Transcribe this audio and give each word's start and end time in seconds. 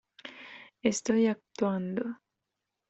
Estoy 0.81 1.27
actuando. 1.27 2.15